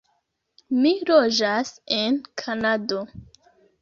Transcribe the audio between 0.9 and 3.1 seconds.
loĝas en Kanado.